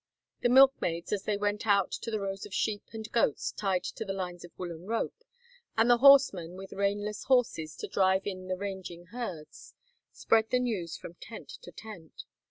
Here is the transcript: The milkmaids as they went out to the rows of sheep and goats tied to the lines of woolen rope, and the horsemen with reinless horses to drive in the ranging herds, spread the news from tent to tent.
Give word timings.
The 0.41 0.49
milkmaids 0.49 1.13
as 1.13 1.25
they 1.25 1.37
went 1.37 1.67
out 1.67 1.91
to 1.91 2.09
the 2.09 2.19
rows 2.19 2.43
of 2.47 2.55
sheep 2.55 2.81
and 2.91 3.05
goats 3.11 3.51
tied 3.51 3.83
to 3.83 4.03
the 4.03 4.13
lines 4.15 4.43
of 4.43 4.49
woolen 4.57 4.87
rope, 4.87 5.23
and 5.77 5.91
the 5.91 5.99
horsemen 5.99 6.55
with 6.57 6.73
reinless 6.73 7.25
horses 7.25 7.75
to 7.75 7.87
drive 7.87 8.25
in 8.25 8.47
the 8.47 8.57
ranging 8.57 9.05
herds, 9.11 9.75
spread 10.11 10.49
the 10.49 10.57
news 10.59 10.97
from 10.97 11.13
tent 11.21 11.49
to 11.61 11.71
tent. 11.71 12.23